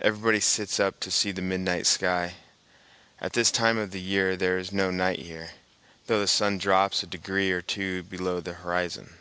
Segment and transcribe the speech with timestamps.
[0.00, 2.36] Everybody sits up to see the midnight sky.
[3.20, 5.50] At this time of the year there is no night here,
[6.06, 9.18] though the sun drops a degree or two below the horizon.